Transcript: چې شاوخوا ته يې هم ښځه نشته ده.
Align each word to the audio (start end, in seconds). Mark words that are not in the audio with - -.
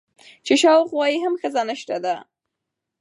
چې 0.45 0.53
شاوخوا 0.61 1.05
ته 1.07 1.11
يې 1.11 1.17
هم 1.23 1.33
ښځه 1.41 1.61
نشته 1.69 1.97
ده. 2.05 2.15